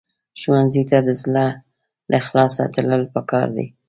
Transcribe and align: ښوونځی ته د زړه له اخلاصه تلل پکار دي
ښوونځی 0.39 0.83
ته 0.89 0.97
د 1.07 1.09
زړه 1.21 1.45
له 2.09 2.15
اخلاصه 2.21 2.63
تلل 2.75 3.03
پکار 3.15 3.47
دي 3.55 3.67